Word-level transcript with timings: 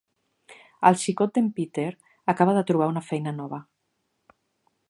El 0.89 0.97
xicot 1.01 1.35
d'en 1.35 1.51
Peter 1.59 1.87
acaba 2.35 2.57
de 2.59 2.65
trobar 2.73 2.91
una 2.95 3.07
feina 3.11 3.39
nova. 3.43 3.61